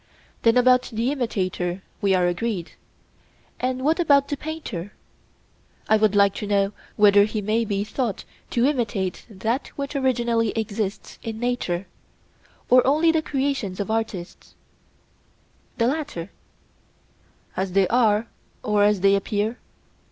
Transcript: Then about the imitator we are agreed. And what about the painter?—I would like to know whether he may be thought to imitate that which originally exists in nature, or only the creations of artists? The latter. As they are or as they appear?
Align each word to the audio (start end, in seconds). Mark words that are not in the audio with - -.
Then 0.41 0.57
about 0.57 0.89
the 0.91 1.11
imitator 1.11 1.83
we 2.01 2.15
are 2.15 2.25
agreed. 2.25 2.71
And 3.59 3.83
what 3.85 3.99
about 3.99 4.29
the 4.29 4.35
painter?—I 4.35 5.95
would 5.97 6.15
like 6.15 6.33
to 6.37 6.47
know 6.47 6.71
whether 6.95 7.25
he 7.25 7.39
may 7.39 7.65
be 7.65 7.83
thought 7.83 8.23
to 8.49 8.65
imitate 8.65 9.27
that 9.29 9.67
which 9.77 9.95
originally 9.95 10.53
exists 10.53 11.19
in 11.21 11.39
nature, 11.39 11.85
or 12.67 12.81
only 12.87 13.11
the 13.11 13.21
creations 13.21 13.79
of 13.79 13.91
artists? 13.91 14.55
The 15.77 15.85
latter. 15.85 16.31
As 17.55 17.73
they 17.73 17.87
are 17.89 18.25
or 18.63 18.83
as 18.83 19.01
they 19.01 19.13
appear? 19.15 19.59